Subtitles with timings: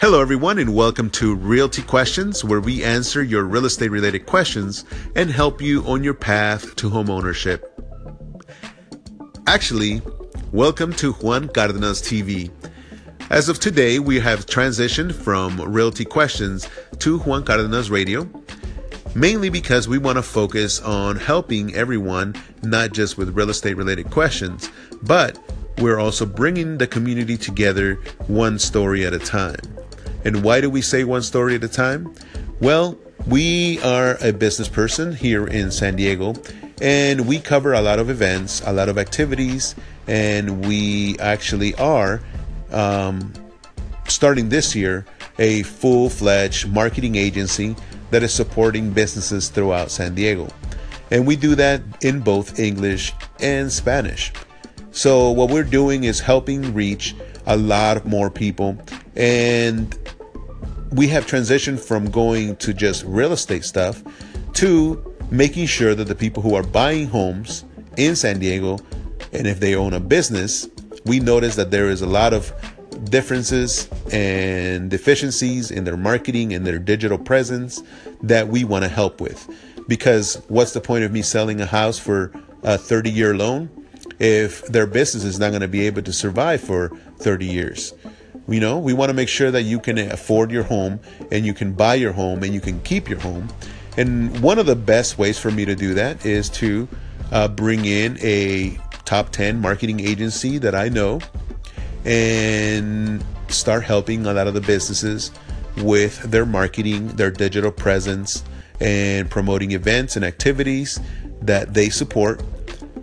[0.00, 4.86] Hello, everyone, and welcome to Realty Questions, where we answer your real estate related questions
[5.14, 7.78] and help you on your path to home ownership.
[9.46, 10.00] Actually,
[10.52, 12.50] welcome to Juan Cardenas TV.
[13.28, 16.66] As of today, we have transitioned from Realty Questions
[17.00, 18.26] to Juan Cardenas Radio,
[19.14, 24.10] mainly because we want to focus on helping everyone, not just with real estate related
[24.10, 24.70] questions,
[25.02, 25.38] but
[25.76, 27.96] we're also bringing the community together
[28.28, 29.60] one story at a time.
[30.24, 32.14] And why do we say one story at a time?
[32.60, 36.34] Well, we are a business person here in San Diego,
[36.80, 39.74] and we cover a lot of events, a lot of activities,
[40.06, 42.20] and we actually are
[42.70, 43.32] um,
[44.08, 45.06] starting this year
[45.38, 47.76] a full fledged marketing agency
[48.10, 50.48] that is supporting businesses throughout San Diego.
[51.10, 54.32] And we do that in both English and Spanish.
[54.92, 57.14] So, what we're doing is helping reach
[57.46, 58.76] a lot more people.
[59.16, 59.96] And
[60.92, 64.02] we have transitioned from going to just real estate stuff
[64.54, 67.64] to making sure that the people who are buying homes
[67.96, 68.78] in San Diego,
[69.32, 70.68] and if they own a business,
[71.04, 72.52] we notice that there is a lot of
[73.04, 77.82] differences and deficiencies in their marketing and their digital presence
[78.22, 79.48] that we want to help with.
[79.88, 83.70] Because what's the point of me selling a house for a 30 year loan
[84.18, 87.94] if their business is not going to be able to survive for 30 years?
[88.48, 91.54] You know, we want to make sure that you can afford your home and you
[91.54, 93.48] can buy your home and you can keep your home.
[93.96, 96.88] And one of the best ways for me to do that is to
[97.32, 101.20] uh, bring in a top 10 marketing agency that I know
[102.04, 105.30] and start helping a lot of the businesses
[105.78, 108.42] with their marketing, their digital presence,
[108.80, 111.00] and promoting events and activities
[111.42, 112.42] that they support.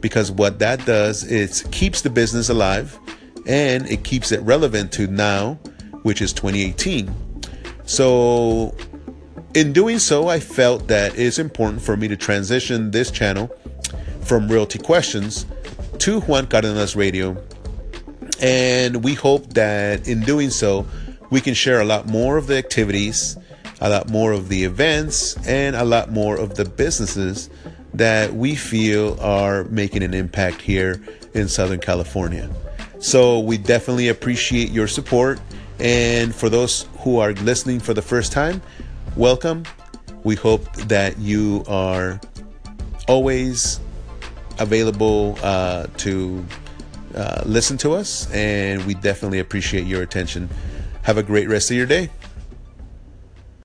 [0.02, 3.00] Because what that does is keeps the business alive
[3.48, 5.54] and it keeps it relevant to now,
[6.04, 7.14] which is 2018.
[7.86, 8.76] So,
[9.54, 13.48] in doing so, I felt that it's important for me to transition this channel
[14.22, 15.46] from Realty Questions
[16.00, 17.42] to Juan Cardenas Radio.
[18.42, 20.86] And we hope that in doing so,
[21.30, 23.38] we can share a lot more of the activities,
[23.80, 27.50] a lot more of the events, and a lot more of the businesses
[27.94, 31.02] that we feel are making an impact here
[31.34, 32.50] in Southern California.
[33.00, 35.40] So we definitely appreciate your support.
[35.80, 38.62] And for those who are listening for the first time,
[39.16, 39.64] welcome.
[40.24, 42.20] We hope that you are
[43.08, 43.80] always
[44.60, 46.46] available uh, to
[47.16, 50.50] uh, listen to us, and we definitely appreciate your attention.
[51.04, 52.10] Have a great rest of your day.